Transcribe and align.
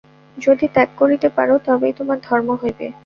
যদি 0.37 0.65
ত্যাগ 0.67 0.89
করিতে 0.97 1.27
পার, 1.29 1.49
তবেই 1.65 1.93
তোমার 1.99 2.17
ধর্ম 2.21 2.49
হইবে। 2.61 2.87